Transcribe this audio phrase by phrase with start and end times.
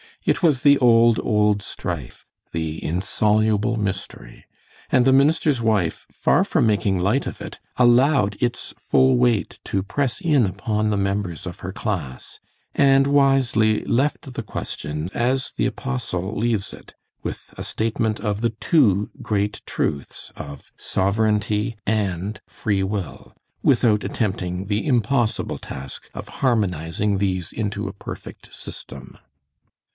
[0.25, 4.45] It was the old, old strife, the insoluble mystery;
[4.91, 9.81] and the minister's wife, far from making light of it, allowed its full weight to
[9.83, 12.39] press in upon the members of her class,
[12.73, 16.93] and wisely left the question as the apostle leaves it,
[17.23, 24.65] with a statement of the two great truths of Sovereignty and Free Will without attempting
[24.65, 29.17] the impossible task of harmonizing these into a perfect system.